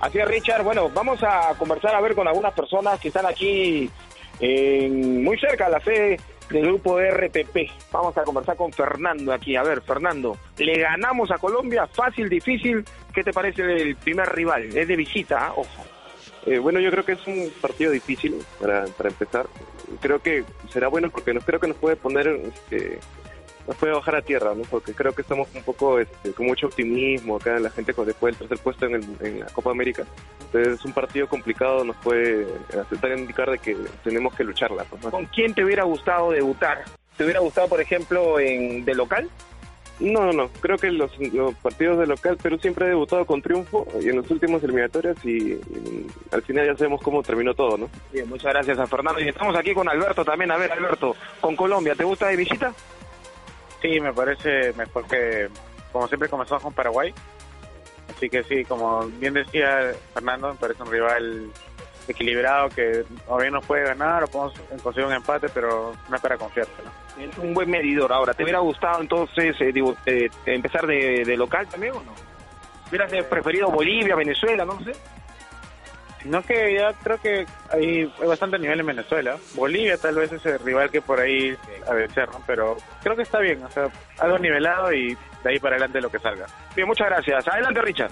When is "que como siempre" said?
55.06-56.28